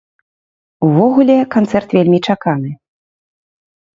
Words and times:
Увогуле 0.87 1.35
канцэрт 1.55 1.89
вельмі 1.97 2.19
чаканы. 2.31 2.71